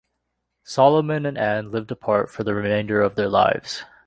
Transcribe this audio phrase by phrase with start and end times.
[0.63, 3.83] Solomon and Ann lived apart for the remainder of their lives.